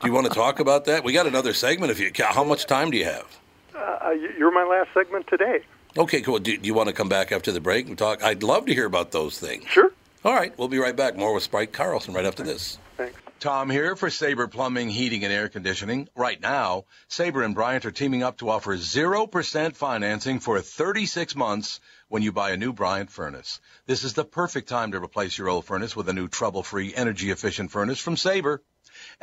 [0.00, 1.04] Do you want to talk about that?
[1.04, 1.90] We got another segment.
[1.92, 3.38] If you, how much time do you have?
[3.74, 5.60] Uh, you- you're my last segment today.
[5.96, 6.38] Okay, cool.
[6.38, 8.22] Do, do you want to come back after the break and talk?
[8.22, 9.64] I'd love to hear about those things.
[9.66, 9.90] Sure.
[10.28, 11.16] All right, we'll be right back.
[11.16, 12.78] More with Spike Carlsen right after this.
[12.98, 13.18] Thanks.
[13.40, 16.06] Tom here for Sabre Plumbing, Heating, and Air Conditioning.
[16.14, 21.80] Right now, Sabre and Bryant are teaming up to offer 0% financing for 36 months
[22.08, 23.58] when you buy a new Bryant furnace.
[23.86, 27.70] This is the perfect time to replace your old furnace with a new trouble-free, energy-efficient
[27.70, 28.62] furnace from Sabre.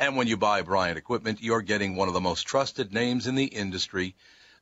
[0.00, 3.36] And when you buy Bryant equipment, you're getting one of the most trusted names in
[3.36, 4.16] the industry.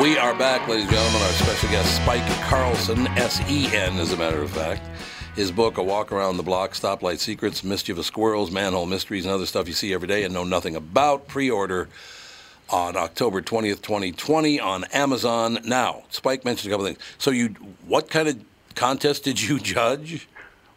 [0.00, 1.22] We are back, ladies and gentlemen.
[1.22, 4.86] Our special guest, Spike Carlsen, S E N, as a matter of fact.
[5.34, 9.46] His book, A Walk Around the Block Stoplight Secrets, Mischievous Squirrels, Manhole Mysteries, and other
[9.46, 11.26] stuff you see every day and know nothing about.
[11.26, 11.88] Pre order
[12.70, 15.58] on October 20th, 2020 on Amazon.
[15.64, 16.98] Now, Spike mentioned a couple things.
[17.18, 17.48] So, you,
[17.86, 18.44] what kind of
[18.76, 20.28] contest did you judge?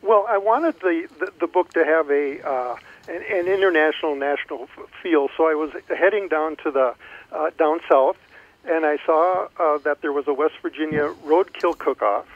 [0.02, 2.76] Well, I wanted the, the, the book to have a uh,
[3.08, 6.96] an, international national f- feel, so I was heading down to the
[7.32, 8.18] uh, down south,
[8.66, 12.28] and I saw uh, that there was a West Virginia roadkill cook-off,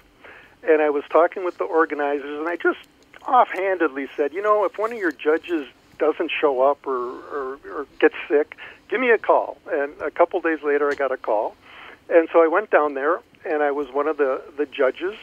[0.63, 2.79] and I was talking with the organizers, and I just
[3.27, 7.87] offhandedly said, you know, if one of your judges doesn't show up or, or, or
[7.99, 8.55] gets sick,
[8.89, 9.57] give me a call.
[9.71, 11.55] And a couple days later, I got a call,
[12.09, 15.15] and so I went down there, and I was one of the the judges.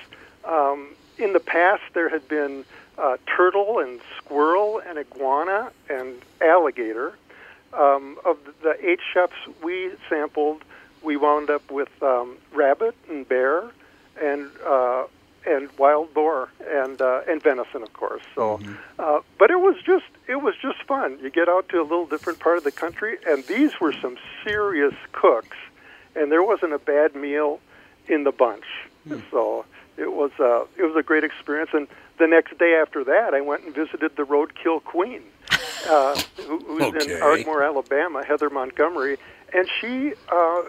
[0.44, 2.64] Um, in the past, there had been
[2.98, 7.16] uh, turtle and squirrel and iguana and alligator.
[7.72, 10.62] Um, of the eight chefs we sampled,
[11.02, 13.64] we wound up with um, rabbit and bear
[14.20, 15.04] and uh,
[15.46, 18.22] and wild boar and uh, and venison, of course.
[18.35, 18.61] So,
[18.98, 21.18] uh, but it was just it was just fun.
[21.22, 24.16] You get out to a little different part of the country, and these were some
[24.42, 25.56] serious cooks,
[26.14, 27.61] and there wasn't a bad meal
[28.09, 28.64] in the bunch.
[29.30, 29.64] So
[29.96, 31.70] it was uh, it was a great experience.
[31.72, 35.22] And the next day after that, I went and visited the Roadkill Queen,
[35.88, 37.16] uh, who, who's Okay.
[37.16, 39.18] in Ardmore, Alabama, Heather Montgomery,
[39.52, 40.62] and she uh,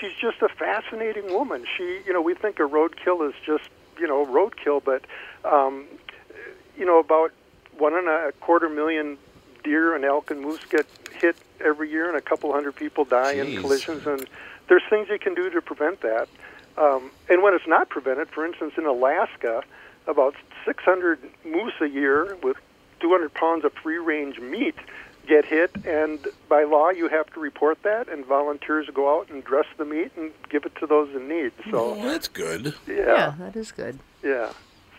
[0.00, 1.64] she's just a fascinating woman.
[1.76, 3.68] She, you know, we think a roadkill is just
[3.98, 5.04] you know roadkill, but
[5.44, 5.84] um,
[6.76, 7.32] you know about
[7.78, 9.18] one and a quarter million
[9.64, 13.34] deer and elk and moose get hit every year, and a couple hundred people die
[13.36, 13.54] Jeez.
[13.54, 14.06] in collisions.
[14.06, 14.26] And
[14.68, 16.28] there's things you can do to prevent that.
[16.78, 19.62] Um, and when it's not prevented, for instance, in Alaska,
[20.06, 22.56] about 600 moose a year with
[23.00, 24.74] 200 pounds of free-range meat
[25.28, 29.44] get hit, and by law you have to report that, and volunteers go out and
[29.44, 31.52] dress the meat and give it to those in need.
[31.70, 32.74] So Well, that's good.
[32.88, 33.98] Yeah, yeah, that is good.
[34.22, 34.52] yeah.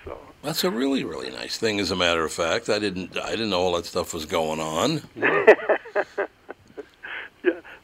[0.06, 1.80] So That's a really, really nice thing.
[1.80, 4.60] As a matter of fact, I didn't, I didn't know all that stuff was going
[4.60, 5.02] on.
[5.16, 6.04] yeah,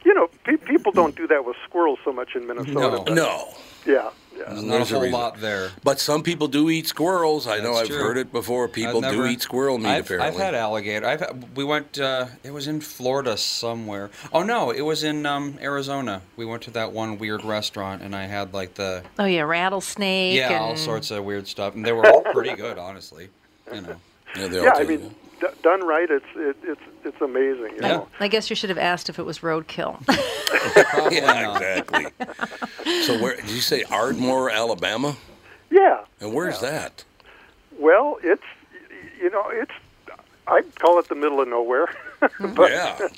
[0.04, 3.02] you know, pe- people don't do that with squirrels so much in Minnesota.
[3.08, 3.14] No.
[3.14, 3.54] No,
[3.86, 4.44] Yeah, yeah.
[4.48, 5.20] There's not There's a a whole reason.
[5.20, 5.70] lot there.
[5.84, 7.46] but some people do eat squirrels.
[7.46, 7.96] I know I've true.
[7.98, 8.68] heard it before.
[8.68, 9.88] People I've do eat squirrel meat.
[9.88, 11.06] I've, apparently, I've had alligator.
[11.06, 11.98] I've had, we went.
[11.98, 14.10] Uh, it was in Florida somewhere.
[14.32, 16.22] Oh no, it was in um, Arizona.
[16.36, 20.36] We went to that one weird restaurant, and I had like the Oh yeah, rattlesnake.
[20.36, 23.28] yeah, and all sorts of weird stuff, and they were all pretty good, honestly.
[23.72, 23.96] You know.
[24.36, 27.70] yeah, they all Yeah, I mean, d- done right, it's it, it's it's amazing.
[27.76, 27.88] You Yeah.
[27.88, 28.08] know?
[28.20, 30.04] I guess you should have asked if it was roadkill.
[30.90, 32.06] Probably yeah, exactly.
[33.02, 35.16] so where did you say Ardmore, Alabama?
[35.70, 36.04] Yeah.
[36.20, 37.04] And where's that?
[37.78, 38.42] Well, it's
[39.20, 39.72] you know it's
[40.46, 41.86] I'd call it the middle of nowhere.
[42.40, 43.08] but, yeah,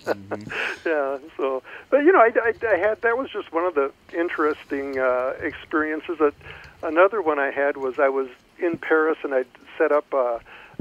[0.87, 1.19] yeah.
[1.37, 4.99] So, but you know, I, I, I had that was just one of the interesting
[4.99, 6.19] uh, experiences.
[6.19, 6.35] That
[6.83, 9.45] another one I had was I was in Paris and I
[9.79, 10.13] set up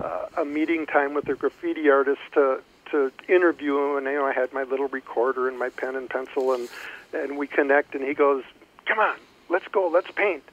[0.01, 2.61] a, a meeting time with a graffiti artist to
[2.91, 6.09] to interview him, and you know, I had my little recorder and my pen and
[6.09, 6.67] pencil, and
[7.13, 8.43] and we connect, and he goes,
[8.85, 9.17] "Come on,
[9.49, 10.43] let's go, let's paint."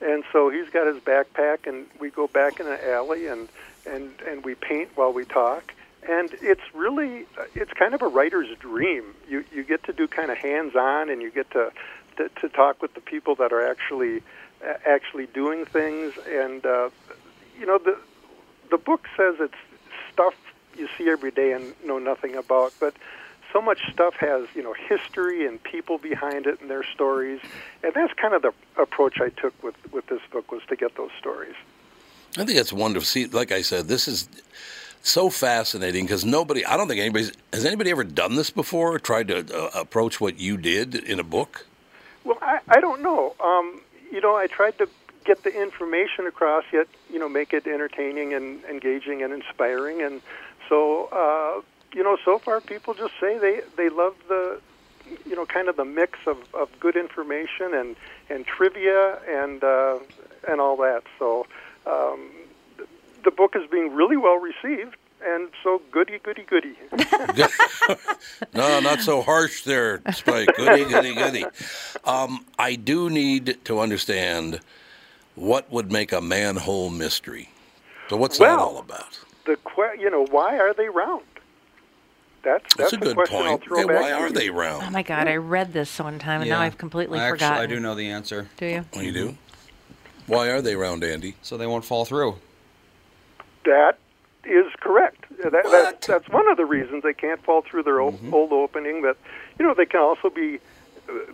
[0.00, 3.48] And so he's got his backpack, and we go back in an alley, and
[3.86, 5.74] and and we paint while we talk.
[6.08, 9.14] And it's really, it's kind of a writer's dream.
[9.28, 11.72] You you get to do kind of hands-on, and you get to
[12.16, 14.22] to, to talk with the people that are actually
[14.86, 16.14] actually doing things.
[16.28, 16.90] And uh,
[17.58, 17.96] you know, the
[18.72, 19.54] the book says it's
[20.12, 20.34] stuff
[20.76, 22.94] you see every day and know nothing about, but
[23.52, 27.40] so much stuff has you know history and people behind it and their stories,
[27.84, 30.96] and that's kind of the approach I took with with this book was to get
[30.96, 31.54] those stories.
[32.38, 33.04] I think that's wonderful.
[33.04, 34.26] See, like I said, this is
[35.02, 38.98] so fascinating because nobody, I don't think anybody's, has anybody ever done this before or
[38.98, 41.66] tried to uh, approach what you did in a book?
[42.24, 43.34] Well, I, I don't know.
[43.38, 44.88] Um, you know, I tried to
[45.24, 50.02] get the information across, yet you know, make it entertaining and engaging and inspiring.
[50.02, 50.20] And
[50.68, 51.62] so, uh,
[51.94, 54.60] you know, so far people just say they they love the,
[55.26, 57.96] you know, kind of the mix of, of good information and
[58.28, 59.98] and trivia and uh,
[60.48, 61.02] and all that.
[61.18, 61.46] So.
[61.84, 62.30] Um,
[63.24, 66.76] the book is being really well received, and so goody, goody, goody.
[68.54, 70.48] no, not so harsh there, Spike.
[70.56, 71.44] Goody, goody, goody.
[72.04, 74.60] Um, I do need to understand
[75.34, 77.50] what would make a manhole mystery.
[78.08, 79.20] So, what's well, that all about?
[79.46, 81.24] The que- you know, why are they round?
[82.42, 83.78] That's that's, that's a good question point.
[83.78, 84.84] Hey, why are they round?
[84.86, 86.56] Oh my God, I read this one time and yeah.
[86.56, 87.62] now I've completely I forgotten.
[87.62, 88.48] Actually, I do know the answer.
[88.56, 88.84] Do you?
[88.94, 89.36] Oh, you do?
[90.26, 91.36] Why are they round, Andy?
[91.42, 92.36] So they won't fall through.
[93.64, 93.98] That
[94.44, 95.24] is correct.
[95.42, 98.34] That, that, that's one of the reasons they can't fall through their old, Mm-hmm.
[98.34, 99.02] old opening.
[99.02, 99.16] That
[99.58, 100.58] you know, they can also be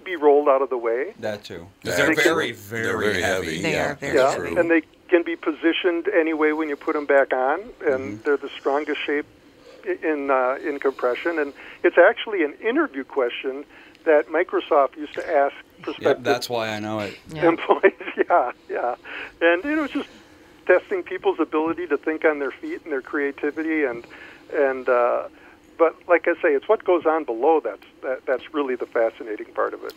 [0.05, 1.15] be rolled out of the way.
[1.21, 1.67] That too.
[1.83, 2.23] That They're too.
[2.23, 3.47] very, very, They're very heavy.
[3.47, 3.63] heavy.
[3.63, 4.59] They yeah, are very yeah, true.
[4.59, 7.71] and they can be positioned anyway when you put them back on, and
[8.19, 8.23] Mm-hmm.
[8.25, 9.27] they're the strongest shape
[10.03, 11.39] in uh, in compression.
[11.39, 13.65] And it's actually an interview question
[14.05, 15.55] that Microsoft used to ask
[16.01, 17.19] Yep, that's why I know it.
[17.33, 17.49] Yeah.
[17.49, 17.93] employees.
[18.29, 18.95] Yeah, yeah,
[19.41, 20.09] and you know, it's just
[20.67, 24.05] testing people's ability to think on their feet and their creativity, and
[24.53, 24.89] and.
[24.89, 25.29] Uh,
[25.79, 29.47] but like I say, it's what goes on below that's that, that's really the fascinating
[29.55, 29.95] part of it.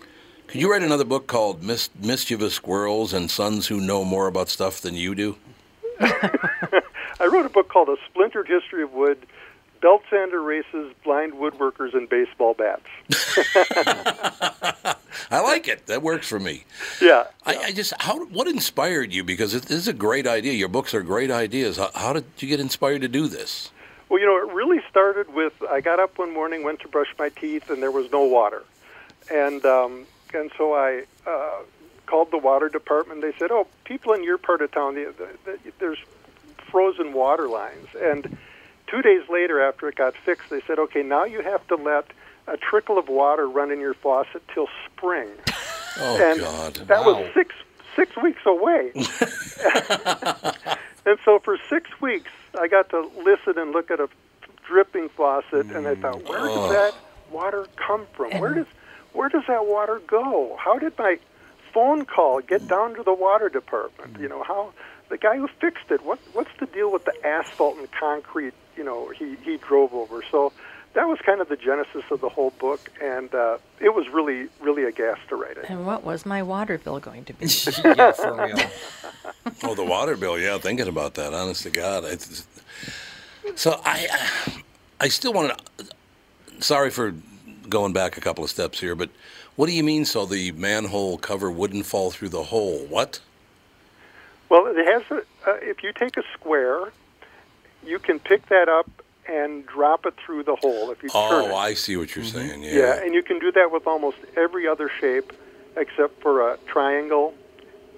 [0.48, 4.50] Could you write another book called Mis- Mischievous Squirrels and Sons Who Know More About
[4.50, 5.38] Stuff Than You Do?
[6.02, 9.26] I wrote a book called A Splintered History of Wood,
[9.82, 12.86] Belt Sander Races, Blind Woodworkers, and Baseball Bats.
[15.32, 15.88] I like it.
[15.88, 16.66] That works for me.
[17.02, 17.26] Yeah.
[17.46, 20.54] I, I just how what inspired you because it, this is a great idea.
[20.54, 21.78] Your books are great ideas.
[21.78, 23.72] How, how did you get inspired to do this?
[24.12, 27.08] Well, you know, it really started with I got up one morning, went to brush
[27.18, 28.62] my teeth, and there was no water,
[29.32, 31.60] and um, and so I uh,
[32.08, 33.22] called the water department.
[33.22, 36.00] They said, "Oh, people in your part of town, the, the, the, there's
[36.70, 38.38] frozen water lines." And
[38.88, 42.08] two days later, after it got fixed, they said, "Okay, now you have to let
[42.48, 45.30] a trickle of water run in your faucet till spring."
[46.00, 46.74] Oh and God!
[46.88, 47.14] that Wow.
[47.14, 47.54] was six
[47.98, 48.92] six weeks away.
[51.06, 54.10] and so for six weeks, I got to listen and look at a
[54.68, 56.56] dripping faucet, and I thought, where Oh.
[56.56, 56.96] does that
[57.32, 58.32] water come from?
[58.40, 58.68] Where does
[59.14, 60.56] where does that water go?
[60.58, 61.18] How did my
[61.74, 64.18] phone call get down to the water department?
[64.20, 64.72] You know how
[65.10, 66.04] the guy who fixed it.
[66.06, 68.54] What what's the deal with the asphalt and concrete?
[68.78, 70.22] You know he he drove over.
[70.32, 70.54] So
[70.94, 74.48] that was kind of the genesis of the whole book, and uh, it was really
[74.62, 75.66] really a gas to write it.
[75.70, 77.46] And what was my water bill going to be?
[77.84, 78.58] yeah, for real.
[79.64, 80.40] Oh, the water bill.
[80.40, 81.34] Yeah, thinking about that.
[81.34, 82.04] Honest to God.
[82.06, 82.48] It's,
[83.56, 84.08] so I,
[85.00, 85.86] I still want to.
[86.60, 87.14] Sorry for
[87.70, 89.10] going back a couple of steps here, but
[89.56, 90.06] what do you mean?
[90.06, 92.86] So the manhole cover wouldn't fall through the hole?
[92.88, 93.20] What?
[94.50, 95.04] Well, it has.
[95.12, 96.92] A, uh, if you take a square,
[97.86, 98.90] you can pick that up
[99.28, 100.92] and drop it through the hole.
[100.92, 101.52] If you turn it.
[101.52, 102.64] Oh, I see what you're saying.
[102.64, 102.74] Yeah.
[102.74, 105.34] yeah, and you can do that with almost every other shape
[105.78, 107.34] except for a triangle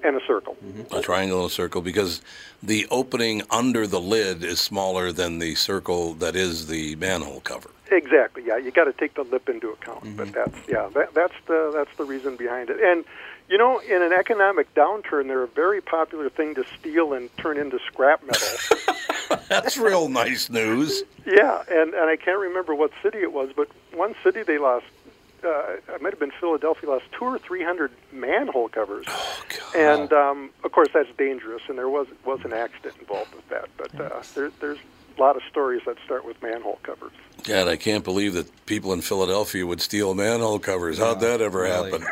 [0.04, 0.58] and a circle.
[0.64, 0.96] Mm-hmm.
[0.96, 2.22] A triangle and a circle because
[2.62, 7.70] the opening under the lid is smaller than the circle that is the manhole cover.
[7.92, 8.44] Exactly.
[8.46, 10.18] Yeah, you got to take the lip into account.
[10.18, 10.32] But mm-hmm.
[10.32, 12.80] that's yeah, that, that's the that's the reason behind it.
[12.82, 13.06] And
[13.50, 17.58] you know, in an economic downturn, they're a very popular thing to steal and turn
[17.58, 18.98] into scrap metal.
[19.50, 21.04] That's real nice news.
[21.26, 24.86] Yeah, and and I can't remember what city it was, but one city they lost.
[25.44, 26.90] Uh, it might have been Philadelphia.
[26.90, 29.76] Lost two or three hundred manhole covers, Oh, God.
[29.76, 31.62] and um, of course that's dangerous.
[31.68, 33.68] And there was was an accident involved with that.
[33.78, 34.78] But uh, there, there's
[35.18, 37.12] a lot of stories that start with manhole covers.
[37.44, 40.98] God, I can't believe that people in Philadelphia would steal manhole covers.
[40.98, 41.92] How'd that ever really.
[41.92, 42.08] happen?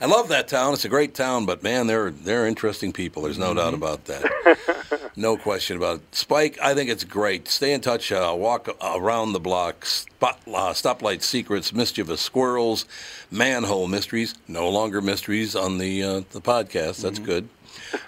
[0.00, 0.74] I love that town.
[0.74, 3.22] It's a great town, but man, they're they're interesting people.
[3.22, 4.24] There's no doubt about that.
[5.16, 6.14] no question about it.
[6.14, 7.48] Spike, I think it's great.
[7.48, 8.12] Stay in touch.
[8.12, 9.86] Uh, walk around the block.
[9.86, 12.84] Spot, uh, stoplight secrets, mischievous squirrels,
[13.30, 14.34] manhole mysteries.
[14.46, 17.02] No longer mysteries on the uh, the podcast.
[17.02, 17.48] That's good.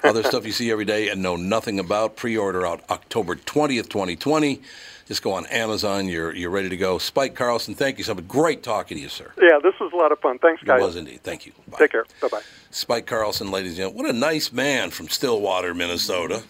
[0.02, 2.16] Other stuff you see every day and know nothing about.
[2.16, 4.60] Pre-order out October 20th, 2020.
[5.06, 6.06] Just go on Amazon.
[6.08, 6.98] You're you're ready to go.
[6.98, 8.28] Spike Carlsen, thank you so much.
[8.28, 9.32] Great talking to you, sir.
[9.40, 10.38] Yeah, this was a lot of fun.
[10.38, 10.82] Thanks, It guys.
[10.82, 11.20] was indeed.
[11.22, 11.52] Thank you.
[11.68, 11.78] Bye.
[11.78, 12.04] Take care.
[12.20, 12.42] Bye bye.
[12.70, 14.02] Spike Carlsen, ladies and gentlemen.
[14.04, 16.42] What a nice man from Stillwater, Minnesota.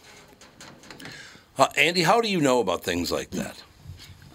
[1.58, 3.60] Uh, Andy, how do you know about things like that?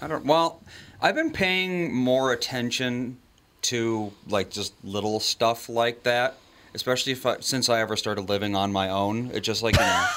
[0.01, 0.26] I don't.
[0.26, 0.61] Well,
[1.01, 3.17] I've been paying more attention
[3.63, 6.36] to like just little stuff like that,
[6.74, 9.32] especially if I, since I ever started living on my own.
[9.34, 10.07] It's just like you know,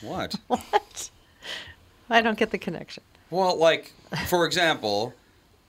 [0.02, 0.34] what?
[0.48, 1.10] what?
[2.10, 3.02] I don't get the connection.
[3.30, 3.92] Well, like
[4.26, 5.14] for example,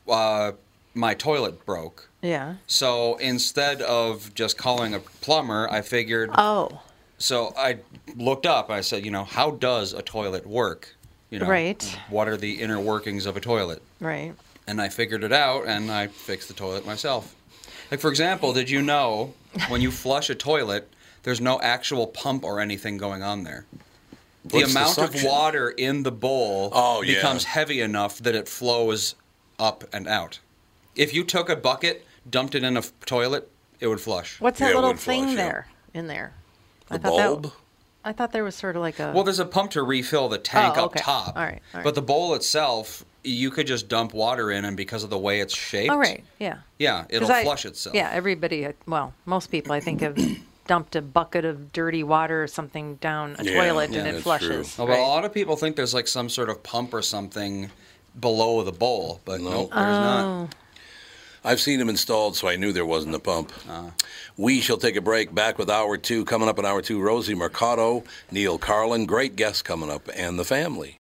[0.09, 0.51] uh,
[0.93, 2.09] my toilet broke.
[2.21, 2.55] Yeah.
[2.67, 6.31] So instead of just calling a plumber, I figured.
[6.33, 6.81] Oh.
[7.19, 7.77] So I
[8.15, 8.69] looked up.
[8.69, 10.95] I said, you know, how does a toilet work?
[11.29, 11.83] You know, Right.
[12.09, 13.81] What are the inner workings of a toilet?
[13.99, 14.33] Right.
[14.65, 17.35] And I figured it out, and I fixed the toilet myself.
[17.91, 19.33] Like for example, did you know
[19.67, 20.87] when you flush a toilet,
[21.23, 23.65] there's no actual pump or anything going on there?
[24.45, 27.15] The What's the amount of water in the bowl Oh, yeah.
[27.15, 29.15] becomes heavy enough that it flows
[29.59, 30.39] up and out.
[30.95, 33.49] If you took a bucket, dumped it in a f- toilet,
[33.79, 34.39] it would flush.
[34.39, 35.43] What's that Yeah, little thing flush, yeah.
[35.43, 36.33] there in there?
[36.91, 37.53] I The thought that- bulb?
[38.03, 39.11] I thought there was sort of like a.
[39.13, 41.35] Well, there's a pump to refill the tank Oh, up top.
[41.35, 41.83] All right, all right.
[41.83, 45.41] But the bowl itself, you could just dump water in, and because of the way
[45.41, 46.23] it's shaped, oh, right.
[46.39, 46.59] Yeah.
[46.79, 47.93] yeah, it'll I- flush itself.
[47.93, 50.17] Yeah, everybody, uh, well, most people I think have
[50.67, 54.21] dumped a bucket of dirty water or something down a Yeah, toilet yeah, and it
[54.21, 54.77] flushes.
[54.79, 57.69] Oh, well, a lot of people think there's like some sort of pump or something
[58.17, 59.49] below the bowl, but No.
[59.49, 60.55] nope, there's not.
[61.43, 63.51] I've seen them installed, so I knew there wasn't a pump.
[63.69, 63.91] Ah.
[64.37, 65.33] We shall take a break.
[65.33, 66.25] Back with hour two.
[66.25, 69.05] Coming up in hour two, Rosie Mercado, Neil Carlin.
[69.05, 70.97] Great guests coming up, and the family.